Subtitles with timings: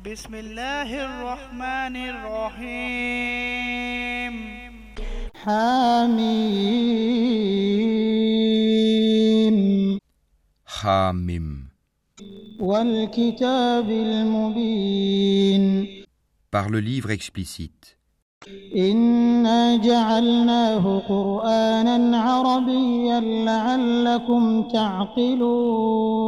[0.00, 3.12] بسم الله الرحمن الرحيم
[8.62, 9.98] حميم
[10.82, 11.68] Hamim.
[12.60, 15.86] والكتاب المبين
[16.50, 17.96] Par le livre explicite.
[18.76, 26.22] إنا جعلناه قرآنا عربيا لعلكم تعقلون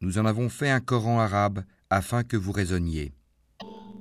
[0.00, 1.62] Nous en avons fait un Coran arabe
[1.93, 3.11] afin que vous raisonniez.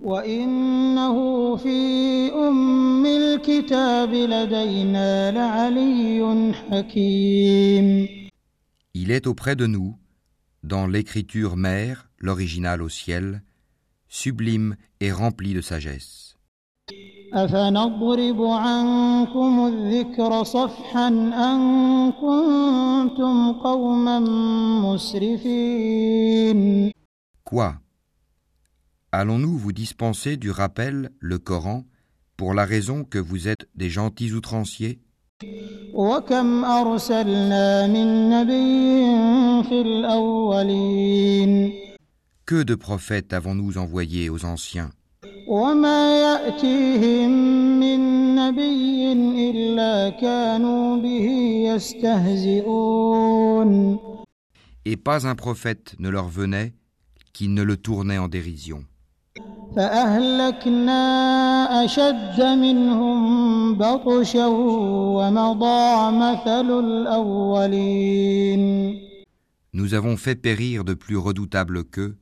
[0.02, 8.08] وإنه في أم الكتاب لدينا لعلي حكيم
[8.94, 9.96] Il est auprès de nous,
[10.64, 13.42] dans l'écriture mère, l'original au ciel,
[14.08, 16.28] sublime et rempli de sagesse.
[17.32, 21.58] أفنضرب عنكم الذكر صفحا أن
[22.12, 24.18] كنتم قوما
[24.82, 26.58] مسرفين
[27.44, 27.81] Quoi
[29.15, 31.85] Allons-nous vous dispenser du rappel, le Coran,
[32.35, 35.01] pour la raison que vous êtes des gentils outranciers?
[42.45, 44.89] Que de prophètes avons-nous envoyés aux anciens?
[54.85, 56.73] Et pas un prophète ne leur venait
[57.31, 58.83] qui ne le tournait en dérision.
[59.75, 61.03] فأهلكنا
[61.85, 64.47] أشد منهم بطشا
[65.17, 68.63] ومضى مثل الأولين
[69.75, 72.15] Nous avons fait périr de plus redoutables qu'eux,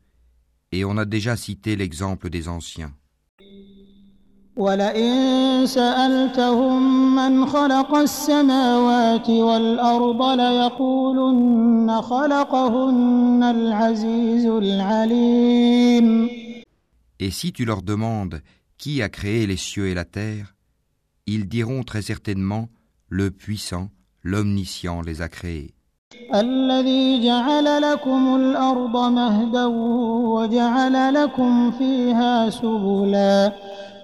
[0.71, 2.93] et on a déjà cité l'exemple des anciens.
[4.57, 16.40] ولئن سألتهم من خلق السماوات والأرض ليقولن خلقهن العزيز العليم
[17.20, 18.42] Et si tu leur demandes
[18.78, 20.54] qui a créé les cieux et la terre,
[21.26, 22.68] ils diront très certainement
[23.08, 23.90] le puissant,
[24.22, 25.76] l'omniscient les a créés,
[26.34, 33.52] الذي جعل لكم الأرض مهدا وجعل لكم فيها سبلا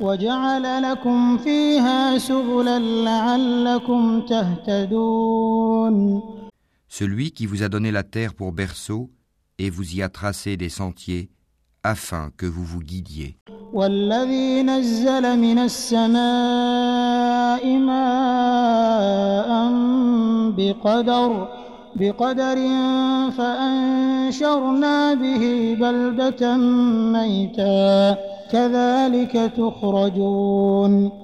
[0.00, 6.22] وجعل لكم فيها سبلا لعلكم تهتدون
[6.88, 9.10] celui qui vous a donné la terre pour berceau
[9.58, 11.30] et vous y a tracé des sentiers
[11.86, 13.36] afin que vous vous guidiez.
[13.72, 16.18] والذي نزل من السماء
[17.78, 19.48] ماء
[20.56, 21.48] بقدر
[21.96, 22.56] بقدر
[23.30, 26.56] فأنشرنا به بلدة
[27.12, 28.16] ميتا
[28.52, 31.22] كذلك تخرجون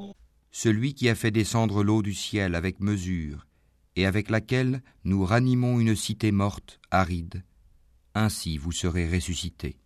[0.50, 3.46] Celui qui a fait descendre l'eau du ciel avec mesure
[3.94, 7.44] et avec laquelle nous ranimons une cité morte, aride,
[8.14, 9.76] ainsi vous serez ressuscités.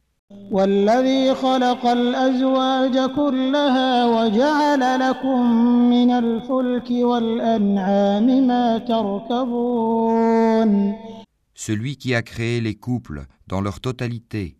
[0.51, 5.51] والذي خلق الأزواج كلها وجعل لكم
[5.89, 10.27] من الفلك والأنعام ما تركبون.
[11.53, 14.57] Celui qui a créé les couples dans leur totalité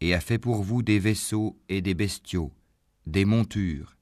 [0.00, 2.52] et a fait pour vous des vaisseaux et des bestiaux,
[3.06, 3.94] des montures,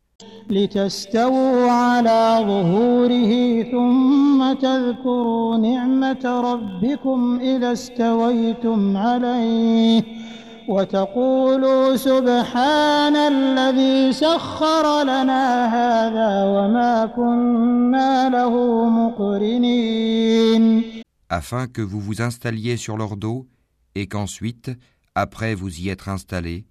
[0.51, 10.26] لتستووا على ظهوره ثم تذكروا نعمة ربكم إذا استويتم عليه.
[10.68, 18.54] وتقولوا سبحان الذي سخر لنا هذا وما كنا له
[18.90, 20.92] مقرنين
[21.32, 23.48] afin que vous vous installiez sur leur dos
[23.96, 24.70] et qu'ensuite,
[25.16, 26.66] après vous y être installés,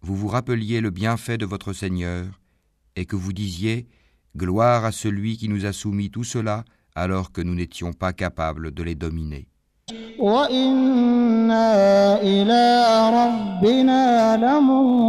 [0.00, 2.24] vous vous rappeliez le bienfait de votre Seigneur
[2.94, 3.88] et que vous disiez
[4.36, 8.70] Gloire à celui qui nous a soumis tout cela alors que nous n'étions pas capables
[8.70, 9.48] de les dominer.
[11.44, 12.64] وإنا إلى
[13.20, 15.00] ربنا لمنقلبون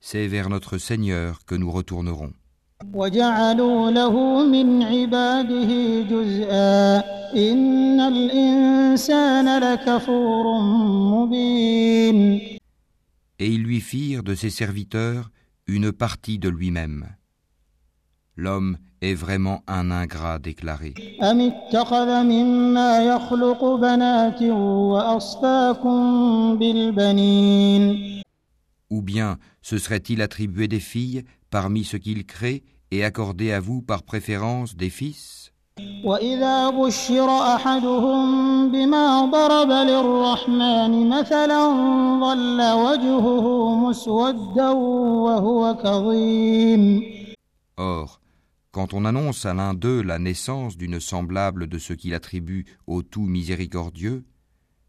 [0.00, 2.32] C'est vers notre Seigneur que nous retournerons.
[2.94, 6.98] وجعلوا له من عباده جزءا
[7.36, 10.60] إن الإنسان لكفور
[11.10, 12.40] مبين
[13.38, 15.30] Et ils lui firent de ses serviteurs
[15.66, 17.06] une partie de lui-même.
[18.40, 20.94] L'homme est vraiment un ingrat déclaré.
[21.22, 25.98] أم اتخذ مما يخلق بنات وأصفاكم
[26.58, 28.22] بالبنين
[28.90, 33.82] Ou bien se serait-il attribué des filles parmi ce qu'il crée et accordé à vous
[33.82, 35.50] par préférence des fils
[36.04, 41.68] وإذا بشر أحدهم بما ضرب للرحمن مثلا
[42.20, 47.02] ظل وجهه مسودا وهو كظيم
[47.78, 48.18] Or,
[48.76, 53.02] quand on annonce à l'un d'eux la naissance d'une semblable de ce qu'il attribue au
[53.02, 54.24] tout miséricordieux,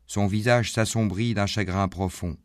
[0.08, 2.36] son visage s'assombrit d'un chagrin profond.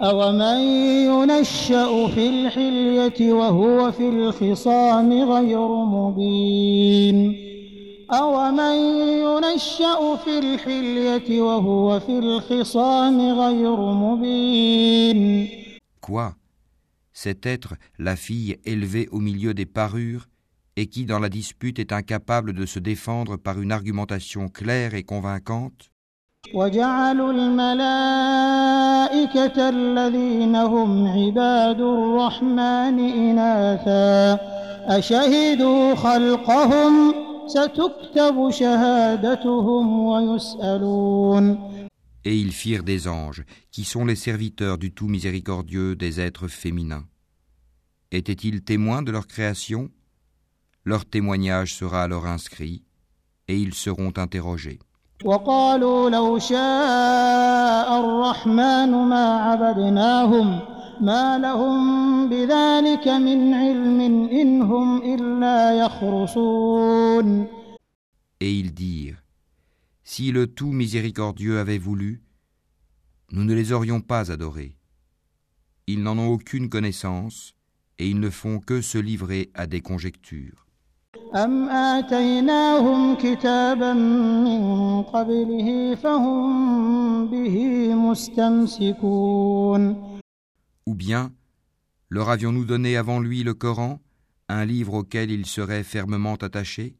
[0.00, 0.58] أومن
[1.06, 7.36] ينشأ في الحلية وهو في الخصام غير مبين
[8.10, 8.76] أومن
[9.24, 15.48] ينشأ في الحلية وهو في الخصام غير مبين
[16.00, 16.34] Quoi
[17.12, 20.28] Cet être, la fille élevée au milieu des parures,
[20.78, 25.04] et qui dans la dispute est incapable de se défendre par une argumentation claire et
[25.04, 25.90] convaincante
[26.54, 28.88] وجعلوا الملائكة
[29.68, 34.38] الذين هم عباد الرحمن إناثا
[34.98, 37.14] أشهدوا خلقهم
[37.46, 41.74] ستكتب شهادتهم ويسألون
[42.26, 47.04] Et ils firent des anges, qui sont les serviteurs du tout miséricordieux des êtres féminins.
[48.10, 49.90] Étaient-ils témoins de leur création
[50.88, 52.82] Leur témoignage sera alors inscrit,
[53.48, 54.78] et ils seront interrogés.
[55.24, 60.60] وقالوا لو شاء الرحمن ما عبدناهم
[61.00, 64.00] ما لهم بذلك من علم
[64.30, 67.46] إن هم إلا يخرصون
[68.40, 69.22] Et ils dirent,
[70.02, 72.22] Si le tout miséricordieux avait voulu,
[73.30, 74.76] nous ne les aurions pas adorés.
[75.86, 77.54] Ils n'en ont aucune connaissance,
[77.98, 80.66] et ils ne font que se livrer à des conjectures.
[81.34, 89.34] أم آتيناهم كتابا من قبله فهم به مستمسكون
[90.86, 91.32] Ou bien,
[92.10, 93.98] leur avions-nous donné avant lui le Coran,
[94.48, 96.94] un livre auquel ils seraient fermement attachés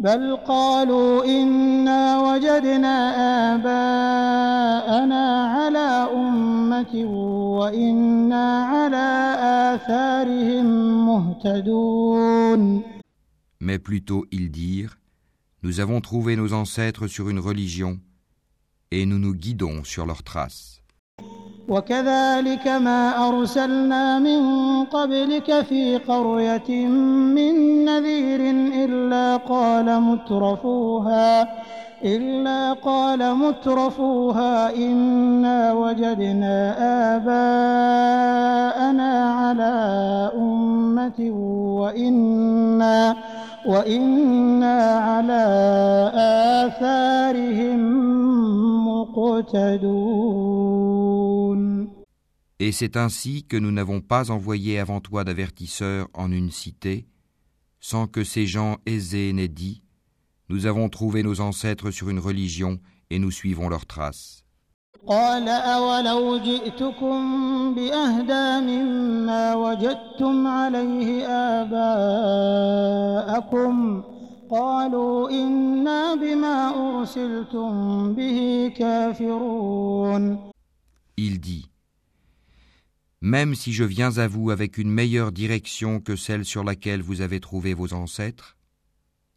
[0.00, 2.96] بل قالوا إنا وجدنا
[3.54, 7.04] آباءنا على أمة
[7.58, 9.36] وإنا على
[9.74, 10.66] آثارهم
[11.06, 12.82] مهتدون
[13.60, 14.98] Mais plutôt ils dirent,
[15.62, 17.98] Nous avons trouvé nos ancêtres sur une religion,
[18.90, 20.74] et nous nous guidons sur leurs traces.
[21.68, 24.40] وكذلك ما أرسلنا من
[24.84, 26.86] قبلك في قرية
[27.36, 28.40] من نذير
[28.84, 31.48] إلا قال مترفوها
[32.04, 36.76] إلا قال مترفوها إنا وجدنا
[37.16, 39.74] آباءنا على
[40.36, 41.30] أمة
[41.80, 43.16] وإنا
[43.66, 45.44] وإنا على
[46.64, 47.80] آثارهم
[48.88, 50.44] مقتدون
[52.60, 57.06] Et c'est ainsi que nous n'avons pas envoyé avant toi d'avertisseurs en une cité,
[57.80, 59.82] sans que ces gens aisés n'aient dit
[60.49, 62.79] nous avons trouvé nos ancêtres sur une religion
[63.11, 64.43] et nous suivons leurs traces.
[81.17, 81.69] Il dit
[83.21, 87.21] Même si je viens à vous avec une meilleure direction que celle sur laquelle vous
[87.21, 88.57] avez trouvé vos ancêtres,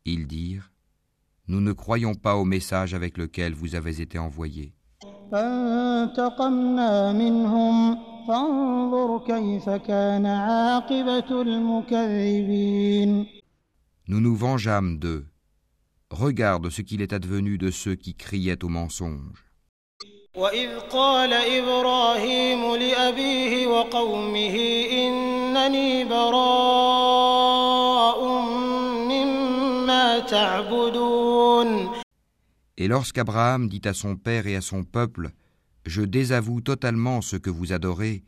[0.05, 0.72] ils dirent
[1.48, 4.74] Nous ne croyons pas au message avec lequel vous avez été envoyés.
[5.32, 13.26] فانتقمنا منهم فانظر كيف كان عاقبة المكذبين
[14.10, 15.26] Nous nous vengeâmes d'eux.
[16.12, 19.44] Regarde ce qu'il est advenu de ceux qui criaient au mensonge.
[20.36, 24.56] وإذ قال إبراهيم لأبيه وقومه
[24.92, 27.40] إنني براء
[29.10, 31.11] مما تعبدون
[32.77, 35.31] Et lorsqu'Abraham dit à son père et à son peuple,
[35.85, 38.23] Je désavoue totalement ce que vous adorez,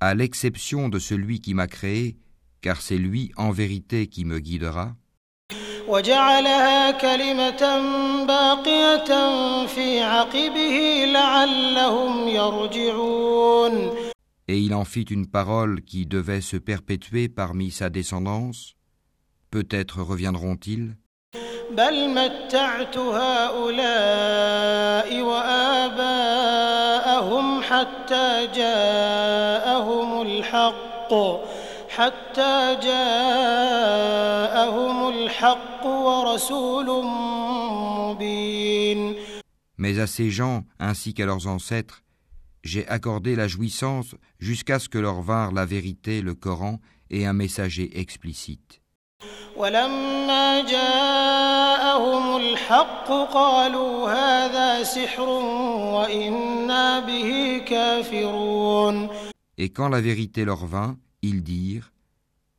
[0.00, 2.16] à l'exception de celui qui m'a créé,
[2.60, 4.94] car c'est lui en vérité qui me guidera
[14.48, 18.74] et il en fit une parole qui devait se perpétuer parmi sa descendance,
[19.50, 20.96] peut-être reviendront-ils.
[39.78, 42.02] Mais à ces gens ainsi qu'à leurs ancêtres,
[42.65, 47.33] j'ai accordé la jouissance jusqu'à ce que leur vinrent la vérité, le Coran et un
[47.33, 48.81] messager explicite.
[49.57, 55.29] ولما جاءهم الحق قالوا هذا سحر
[55.93, 59.09] وإنا به كافرون
[59.57, 61.91] Et quand la vérité leur vint, ils dirent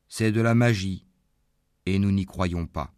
[0.09, 1.04] C'est de la magie,
[1.87, 2.90] et nous n'y croyons pas.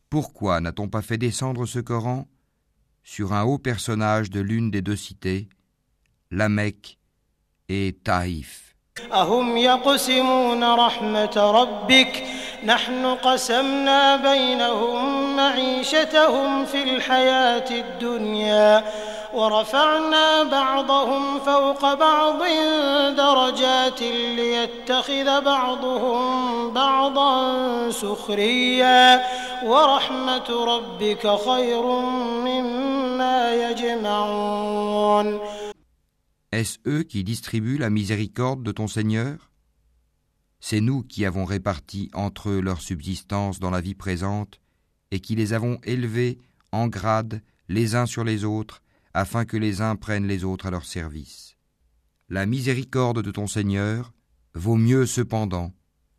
[0.10, 2.28] Pourquoi n'a-t-on pas fait descendre ce Coran
[3.04, 5.50] sur un haut personnage de l'une des deux cités,
[6.32, 6.98] la Mecque
[7.70, 8.68] et Taïf
[9.14, 12.24] أهم يقسمون رحمة ربك
[12.66, 18.84] نحن قسمنا بينهم معيشتهم في الحياة الدنيا
[19.34, 22.44] ورفعنا بعضهم فوق بعض
[23.18, 29.24] درجات ليتخذ بعضهم بعضا سخريا
[29.66, 31.86] ورحمة ربك خير
[32.48, 35.40] مما يجمعون
[36.52, 39.52] Est-ce eux qui distribuent la miséricorde de ton Seigneur
[40.60, 44.62] C'est nous qui avons réparti entre eux leur subsistance dans la vie présente
[45.12, 46.40] et qui les avons élevés
[46.72, 48.82] en grade les uns sur les autres
[49.14, 51.56] afin que les uns prennent les autres à leur service.
[52.30, 54.12] La miséricorde de ton Seigneur
[54.54, 55.72] vaut mieux cependant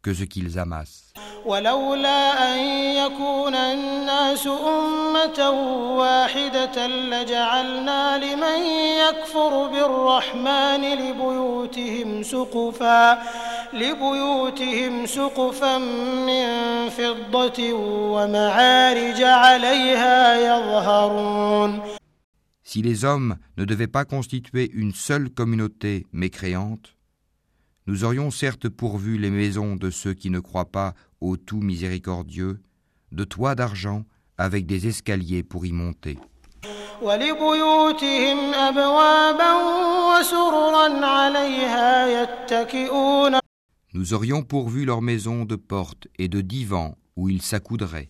[0.03, 1.09] que ce qu'ils amassent.
[1.47, 2.59] ولولا أن
[2.97, 5.51] يكون الناس أمة
[5.99, 8.61] واحدة لجعلنا لمن
[9.09, 13.23] يكفر بالرحمن لبيوتهم سقفا
[13.73, 15.79] لبيوتهم سقفا
[16.29, 16.47] من
[16.89, 17.73] فضة
[18.13, 21.99] ومعارج عليها يظهرون
[22.74, 26.96] Si les hommes ne devaient pas constituer une seule communauté mécréante,
[27.86, 32.64] nous aurions certes pourvu les maisons de ceux qui ne croient pas au tout miséricordieux,
[33.12, 34.06] de toits d'argent
[34.40, 36.18] avec des escaliers pour y monter.
[43.94, 48.10] Nous aurions pourvu leurs maisons de portes et de divans où ils s'accoudraient.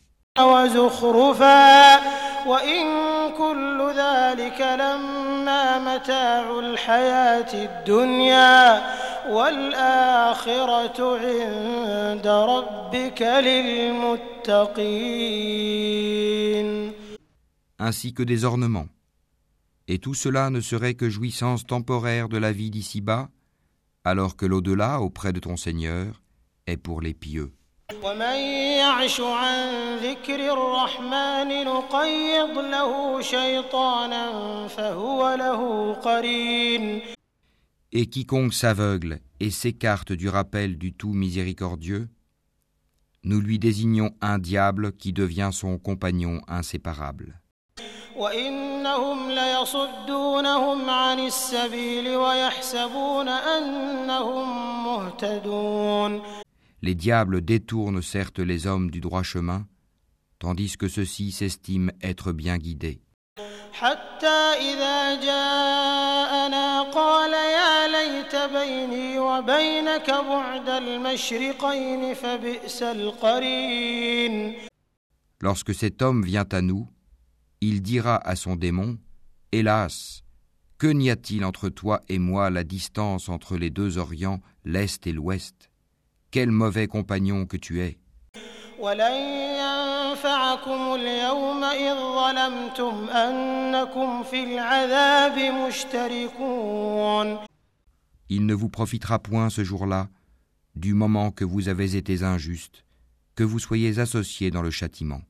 [2.43, 2.87] وزخرفا وإن
[3.33, 8.83] كل ذلك لما متاع الحياة الدنيا
[9.29, 14.79] والآخرة عند ربك للمتقين
[17.81, 18.89] ainsi que des ornements.
[19.87, 23.31] Et tout cela ne serait que jouissance temporaire de la vie d'ici-bas,
[24.05, 26.21] alors que l'au-delà, auprès de ton Seigneur,
[26.67, 27.53] est pour les pieux.
[28.03, 28.39] ومن
[28.79, 34.25] يعش عن ذكر الرحمن نقيض له شيطانا
[34.69, 37.01] فهو له قرين
[37.91, 42.09] Et quiconque s'aveugle et s'écarte du rappel du tout miséricordieux,
[43.25, 47.35] nous lui désignons un diable qui devient son compagnon inséparable.
[48.17, 56.23] وإنهم ليصدونهم عن السبيل ويحسبون أنهم مهتدون
[56.83, 59.67] Les diables détournent certes les hommes du droit chemin,
[60.39, 63.01] tandis que ceux-ci s'estiment être bien guidés.
[63.73, 74.55] حتى إذا جاءنا قال يا ليت بيني وبينك بعد المشرقين فبئس القرين
[75.41, 76.89] Lorsque cet homme vient à nous,
[77.61, 78.99] il dira à son démon,
[79.53, 80.25] Hélas,
[80.79, 85.13] que n'y a-t-il entre toi et moi la distance entre les deux Orients, l'Est et
[85.13, 85.71] l'Ouest
[86.34, 88.00] quel mauvais compagnon que tu es.
[98.30, 100.08] Il ne vous profitera point ce jour-là,
[100.76, 102.84] du moment que vous avez été injuste,
[103.36, 105.22] que vous soyez associés dans le châtiment.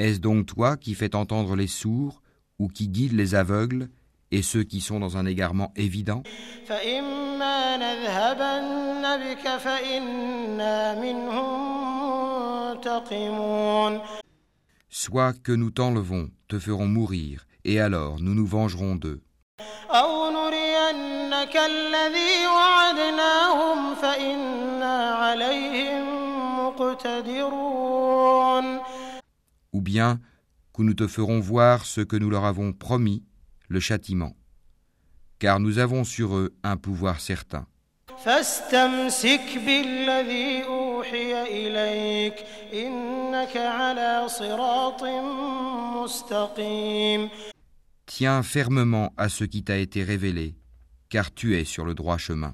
[0.00, 2.22] Est-ce donc toi qui fais entendre les sourds
[2.58, 3.90] ou qui guide les aveugles
[4.30, 6.22] et ceux qui sont dans un égarement évident?
[14.88, 19.20] Soit que nous t'enlevons, te ferons mourir, et alors nous nous vengerons d'eux
[29.89, 30.19] bien
[30.73, 33.23] que nous te ferons voir ce que nous leur avons promis,
[33.69, 34.35] le châtiment.
[35.39, 37.65] Car nous avons sur eux un pouvoir certain.
[38.23, 42.35] فاستمسك بالذي أوحي إليك
[42.73, 45.03] إنك على صراط
[46.03, 47.29] مستقيم
[48.07, 50.55] Tiens fermement à ce qui t'a été révélé,
[51.09, 52.53] car tu es sur le droit chemin.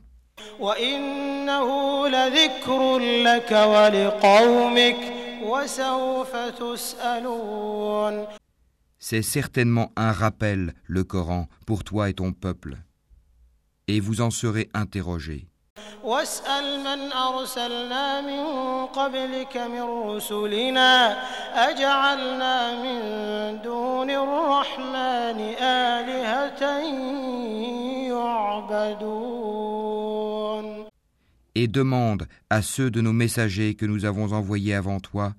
[0.59, 5.14] وإنه لذكر لك ولقومك وسوف تسألون
[8.99, 12.77] C'est certainement un rappel, le Coran, pour toi et ton peuple.
[13.87, 15.47] et vous en serez interrogés.
[16.03, 18.45] واسأل من أرسلنا من
[18.85, 21.17] قبلك من رسلنا
[21.69, 22.99] أجعلنا من
[23.61, 26.61] دون الرحمن آلهة
[28.09, 30.04] يعبدون
[31.56, 35.34] et demande à ceux de nos messagers que nous avons envoyés avant toi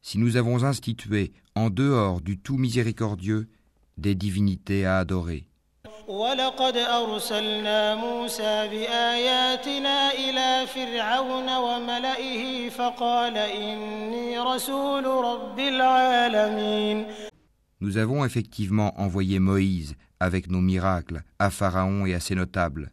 [0.00, 3.46] si nous avons institué en dehors du tout miséricordieux
[3.98, 5.46] des divinités à adorer.
[17.82, 22.92] Nous avons effectivement envoyé Moïse avec nos miracles à Pharaon et à ses notables.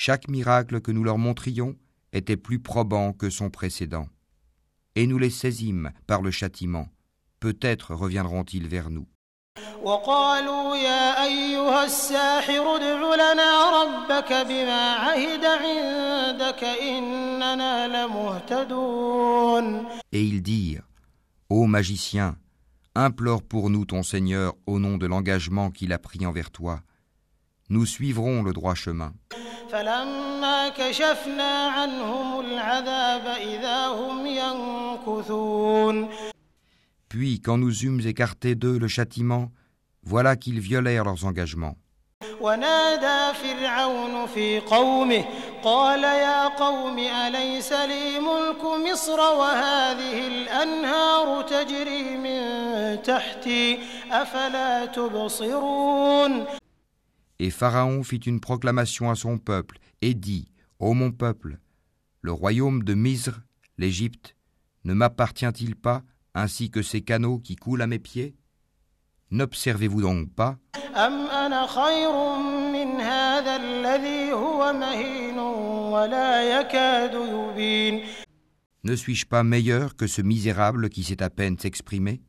[0.00, 1.76] Chaque miracle que nous leur montrions
[2.12, 4.08] était plus probant que son précédent.
[4.94, 6.88] Et nous les saisîmes par le châtiment.
[7.40, 9.06] Peut-être reviendront-ils vers nous.
[9.82, 20.82] وقالوا يا أيها الساحر ادع لنا ربك بما عهد عندك إننا لمهتدون Et ils dirent
[21.48, 22.36] Ô magicien,
[22.96, 26.80] implore pour nous ton Seigneur au nom de l'engagement qu'il a pris envers toi.
[27.68, 29.12] Nous suivrons le droit chemin.
[29.71, 36.09] فلما كشفنا عنهم العذاب إذا هم ينكثون
[37.09, 39.51] Puis, quand nous eûmes écarté d'eux le châtiment,
[40.03, 41.75] voilà qu'ils violèrent leurs engagements.
[42.41, 45.25] ونادى فرعون في قومه
[45.63, 53.79] قال يا قوم أليس لي ملك مصر وهذه الأنهار تجري من تحتي
[54.11, 56.60] أفلا تبصرون
[57.43, 61.57] Et Pharaon fit une proclamation à son peuple, et dit, Ô mon peuple,
[62.21, 63.41] le royaume de Misre,
[63.79, 64.35] l'Égypte,
[64.83, 66.03] ne m'appartient-il pas,
[66.35, 68.35] ainsi que ces canaux qui coulent à mes pieds?
[69.31, 70.59] N'observez-vous donc pas?
[78.83, 82.21] Ne suis-je pas meilleur que ce misérable qui s'est à peine s'exprimer?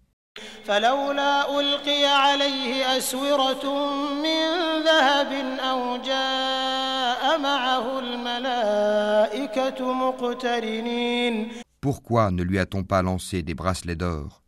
[4.91, 11.49] ذهب أو جاء معه الملائكة مقترنين
[11.81, 14.41] Pourquoi ne lui a-t-on pas lancé des bracelets d'or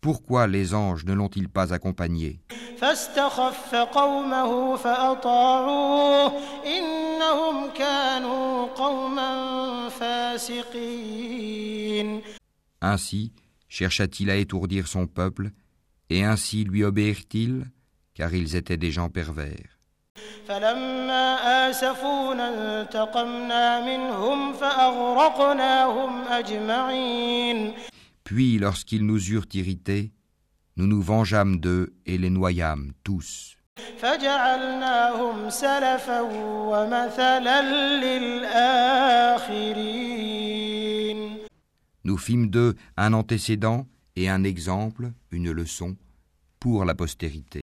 [0.00, 2.40] Pourquoi les anges ne l'ont-ils pas accompagné
[2.78, 6.32] فاستخف قومه فأطاعوه
[6.66, 9.88] إنهم كانوا قوما
[11.08, 12.22] فاسقين
[12.82, 13.32] Ainsi
[13.68, 15.50] chercha-t-il à étourdir son peuple,
[16.10, 17.64] et ainsi lui obéirent-ils,
[18.19, 19.79] car ils étaient des gens pervers.
[28.25, 30.11] Puis, lorsqu'ils nous eurent irrités,
[30.75, 33.55] nous nous vengeâmes d'eux et les noyâmes tous.
[42.03, 45.95] Nous fîmes d'eux un antécédent et un exemple, une leçon,
[46.59, 47.61] pour la postérité.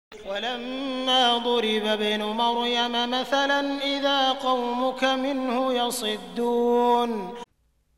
[1.03, 7.29] ولما ضرب ابن مريم مثلا إذا قومك منه يصدون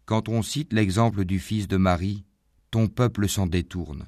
[0.06, 2.26] Quand on cite l'exemple du fils de Marie,
[2.72, 4.06] ton peuple s'en détourne.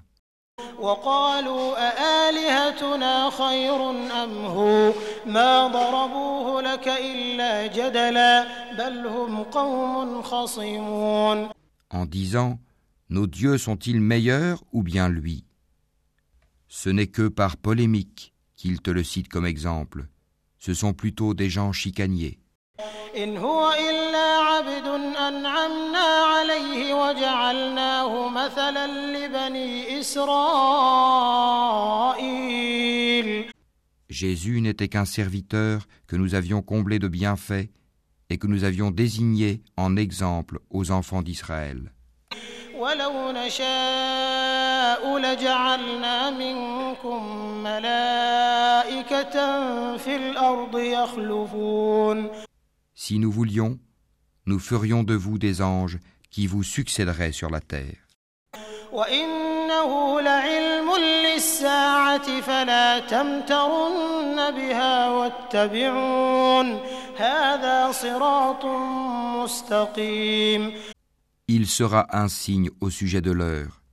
[0.80, 3.90] وقالوا أآلهتنا خير
[4.24, 4.94] أم هو
[5.26, 11.50] ما ضربوه لك إلا جدلا بل هم قوم خصمون
[11.90, 12.60] en disant
[13.10, 15.46] Nos dieux sont-ils meilleurs ou bien lui
[16.68, 20.09] Ce n'est que par polémique qu'il te le cite comme exemple.
[20.59, 22.39] Ce sont plutôt des gens chicaniers.
[34.11, 37.71] Jésus n'était qu'un serviteur que nous avions comblé de bienfaits
[38.31, 41.93] et que nous avions désigné en exemple aux enfants d'Israël.
[45.18, 49.34] ولو نشاء لجعلنا منكم ملائكة
[49.98, 52.30] في الأرض يخلفون
[52.96, 53.80] Si nous voulions,
[54.46, 55.98] nous ferions de vous des anges
[56.30, 57.98] qui vous succéderaient sur la terre.
[58.92, 66.80] وإنه لعلم للساعة فلا تمترن بها واتبعون
[67.18, 68.66] هذا صراط
[69.44, 70.74] مستقيم
[71.50, 73.84] Il sera un signe au sujet de l'heure.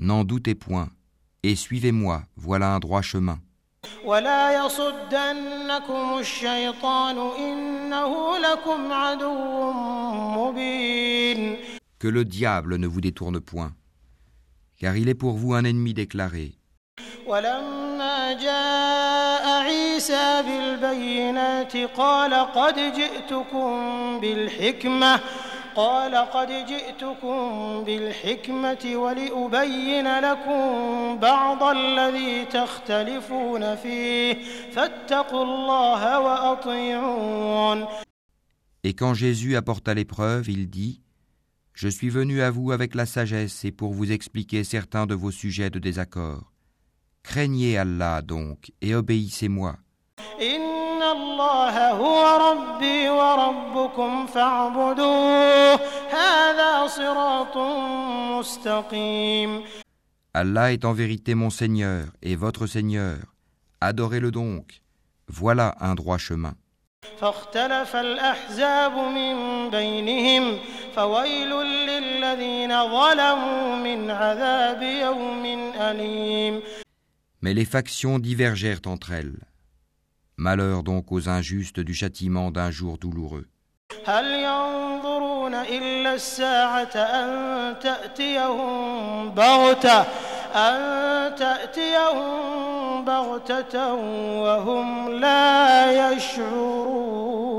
[0.00, 0.88] N'en doutez point,
[1.42, 3.38] et suivez-moi, voilà un droit chemin.
[4.04, 9.72] ولا يصدنكم الشيطان إنه لكم عدو
[10.36, 11.56] مبين
[11.98, 13.72] Que le diable ne vous détourne point,
[14.80, 16.52] car il est pour vous un ennemi déclaré.
[17.26, 23.70] ولما جاء عيسى بالبينات قال قد جئتكم
[24.20, 25.20] بالحكمة
[25.74, 30.60] قال قد جئتكم بالحكمة ولأبين لكم
[31.18, 34.34] بعض الذي تختلفون فيه
[34.72, 37.86] فاتقوا الله وأطيعون
[38.84, 41.02] Et quand Jésus apporta l'épreuve, il dit
[41.72, 45.32] Je suis venu à vous avec la sagesse et pour vous expliquer certains de vos
[45.32, 46.52] sujets de désaccord.
[47.22, 49.76] Craignez Allah donc et obéissez-moi.
[50.40, 55.74] إن الله هو ربي وربكم فاعبدوه
[56.10, 57.56] هذا صراط
[58.38, 59.62] مستقيم
[60.34, 63.16] Allah est en vérité mon Seigneur et votre Seigneur.
[63.80, 64.82] Adorez-le donc.
[65.28, 66.54] Voilà un droit chemin.
[67.20, 70.58] فاختلف الأحزاب من بينهم
[70.96, 76.60] فويل للذين ظلموا من عذاب يوم أليم
[77.42, 79.38] Mais les factions divergèrent entre elles.
[80.40, 83.46] Malheur donc aux injustes du châtiment d'un jour douloureux.
[84.06, 90.00] هل ينظرون إلا الساعة أن تأتيهم بغتة
[90.54, 93.94] أن تأتيهم بغتة
[94.42, 97.56] وهم لا يشعرون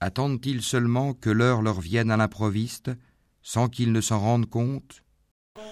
[0.00, 2.90] Attendent-ils seulement que l'heure leur vienne à l'improviste,
[3.40, 5.02] sans qu'ils ne s'en rendent compte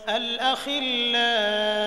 [0.09, 1.84] الأخلاء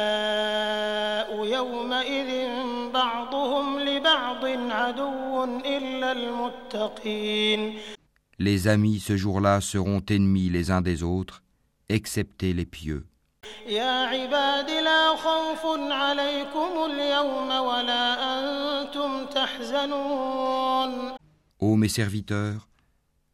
[1.57, 2.49] يومئذ
[2.93, 7.73] بعضهم لبعض عدو إلا المتقين
[8.39, 11.43] Les amis ce jour-là seront ennemis les uns des autres,
[11.89, 13.05] excepté les pieux.
[13.67, 18.05] يا عباد لا خوف عليكم اليوم ولا
[18.39, 21.13] أنتم تحزنون
[21.59, 22.67] Ô mes serviteurs,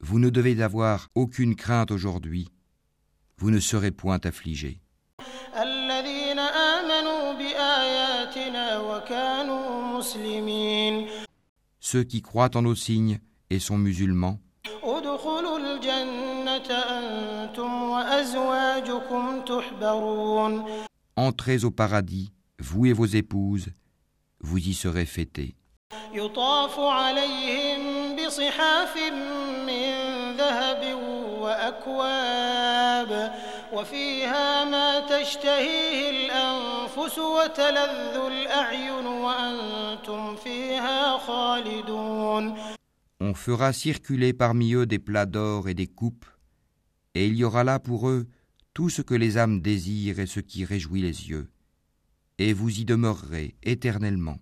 [0.02, 2.48] vous ne devez avoir aucune crainte aujourd'hui,
[3.38, 4.80] vous ne serez point affligés.
[11.80, 14.40] Ceux qui croient en nos signes et sont musulmans,
[14.84, 20.66] ادخلوا الجنة أنتم وأزواجكم تحبرون
[21.16, 23.70] entrez au paradis, vous et vos épouses,
[24.40, 25.56] vous y serez fêtés.
[26.14, 28.98] يطاف عليهم بصحاف
[29.68, 29.92] من
[30.38, 30.96] ذهب
[31.42, 33.12] وأكواب
[33.74, 42.56] وفيها ما تشتهيه الأنفس وتلذ الأعين وأنتم فيها خالدون
[43.22, 46.26] On fera circuler parmi eux des plats d'or et des coupes,
[47.16, 48.28] et il y aura là pour eux
[48.74, 51.50] tout ce que les âmes désirent et ce qui réjouit les yeux.
[52.38, 54.38] Et vous y demeurerez éternellement.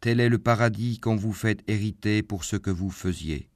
[0.00, 3.50] Tel est le paradis qu'on vous fait hériter pour ce que vous faisiez.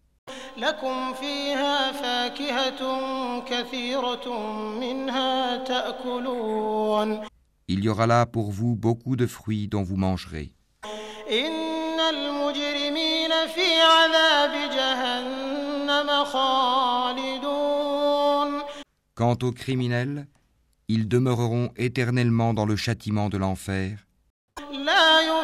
[7.67, 10.53] Il y aura là pour vous beaucoup de fruits dont vous mangerez.
[19.15, 20.27] Quant aux criminels,
[20.89, 24.07] ils demeureront éternellement dans le châtiment de l'enfer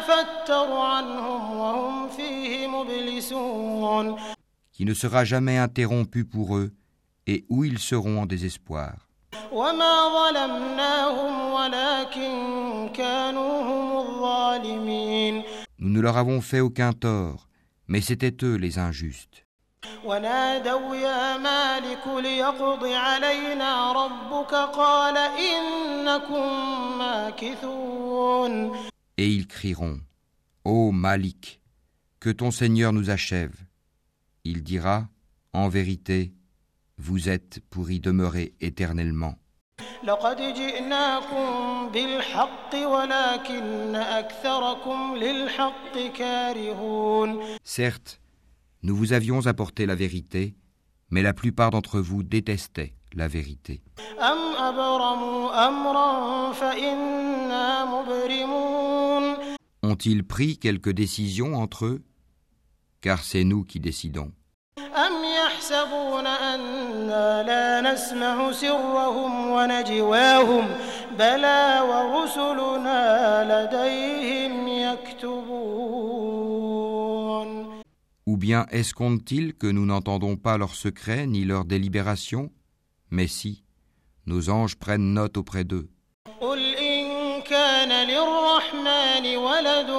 [0.00, 4.16] يفتر عنهم وهم فيه مبلسون
[4.72, 6.70] qui ne sera jamais interrompu pour eux,
[7.26, 8.92] et où ils seront en désespoir.
[9.52, 15.42] وما ظلمناهم ولكن كانوا هم الظالمين
[15.78, 17.48] Nous ne leur avons fait aucun tort,
[17.88, 19.42] mais c'étaient eux les injustes.
[20.04, 26.48] ونادوا يا مالك ليقض علينا ربك قال إنكم
[26.98, 28.76] ماكثون
[29.21, 29.99] et ils crieront
[30.65, 31.61] Ô Malik,
[32.19, 33.53] que ton Seigneur nous achève.
[34.43, 35.09] Il dira
[35.53, 36.33] En vérité,
[36.97, 39.35] vous êtes pour y demeurer éternellement.
[47.63, 48.19] Certes,
[48.81, 50.55] nous vous avions apporté la vérité,
[51.11, 53.83] mais la plupart d'entre vous détestaient la vérité.
[60.01, 62.01] Ont-ils pris quelque décision entre eux?
[63.01, 64.31] Car c'est nous qui décidons.
[78.25, 82.51] Ou bien escomptent-ils que nous n'entendons pas leurs secrets ni leurs délibérations?
[83.11, 83.63] Mais si,
[84.25, 85.91] nos anges prennent note auprès d'eux.
[88.70, 89.90] قل إن كان للرحمن ولد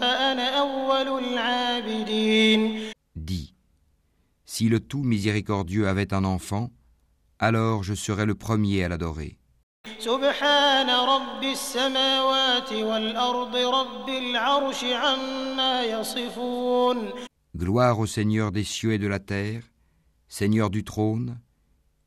[0.00, 3.52] فأنا أول العابدين Dis,
[4.46, 6.70] si le tout miséricordieux avait un enfant,
[7.38, 9.36] alors je serais le premier à l'adorer.
[9.98, 17.12] سبحان رب السماوات والأرض رب العرش عما يصفون
[17.56, 19.62] Gloire au Seigneur des cieux et de la terre,
[20.28, 21.40] Seigneur du trône,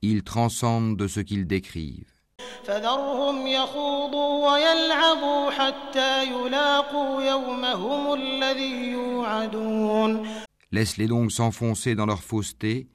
[0.02, 2.15] il transcende de ce qu'ils décrivent.
[2.64, 10.28] فذرهم يخوضوا ويلعبوا حتى يلاقوا يومهم الذي يوعدون
[10.74, 12.88] Laisse-les donc s'enfoncer dans leur fausseté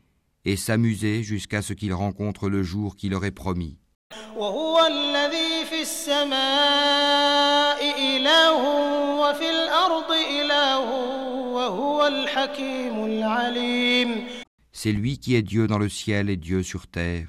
[0.47, 3.77] et s'amuser jusqu'à ce qu'ils rencontrent le jour qui leur est promis.
[4.37, 8.63] وهو الذي في السماء إله
[9.21, 10.91] وفي الأرض إله
[11.53, 14.27] وهو الحكيم العليم
[14.73, 17.29] C'est lui qui est Dieu dans le ciel et Dieu sur terre,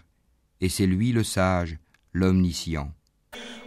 [0.62, 1.78] et c'est lui le sage,
[2.14, 2.92] l'omniscient.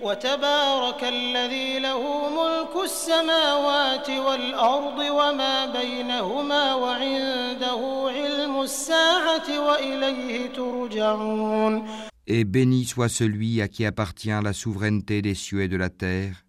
[0.02, 11.84] وتبارك الذي له ملك السماوات والأرض وما بينهما وعنده علم الساعة وإليه ترجعون
[12.26, 16.44] Et béni soit celui à qui appartient la souveraineté des cieux et de la terre,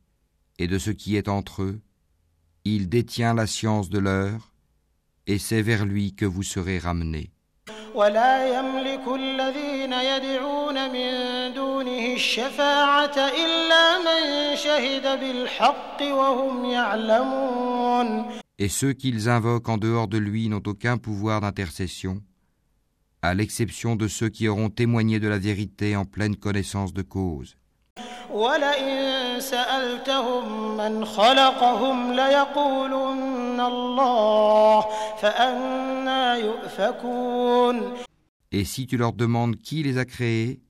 [0.59, 1.81] et de ce qui est entre eux.
[2.65, 4.53] Il détient la science de l'heure,
[5.25, 7.31] et c'est vers lui que vous serez ramenés.
[7.95, 11.11] ولا يملك الذين يدعون من
[11.53, 18.25] دونه الشفاعة إلا من شهد بالحق وهم يعلمون
[18.59, 22.21] Et ceux qu'ils invoquent en dehors de lui n'ont aucun pouvoir d'intercession,
[23.23, 27.55] à l'exception de ceux qui auront témoigné de la vérité en pleine connaissance de cause.
[28.33, 35.04] ولئن سألتهم من خلقهم ليقولن الله فأنا يؤفكون
[38.52, 40.60] Et si tu leur demandes qui les a créés,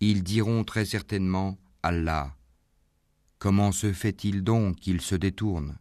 [0.00, 2.30] ils diront très certainement Allah.
[3.38, 5.76] Comment se fait-il donc qu'ils se détournent?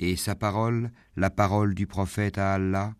[0.00, 2.92] Et sa parole, la parole du prophète à Allah,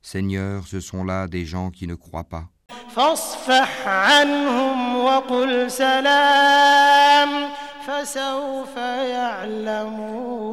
[0.00, 2.48] Seigneur, ce sont là des gens qui ne croient pas.
[2.95, 7.49] فاصفح عنهم وقل سلام
[7.87, 10.51] فسوف يعلمون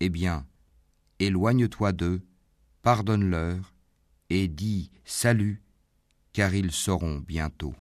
[0.00, 0.46] Eh bien,
[1.18, 2.20] éloigne-toi d'eux,
[2.82, 3.74] pardonne-leur,
[4.30, 5.60] et dis salut,
[6.32, 7.74] car ils sauront bientôt.